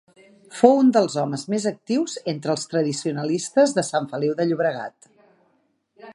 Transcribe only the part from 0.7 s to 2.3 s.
un dels homes més actius